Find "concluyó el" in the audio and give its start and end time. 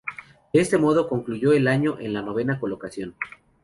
1.07-1.67